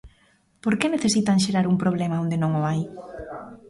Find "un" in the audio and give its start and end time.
1.71-1.77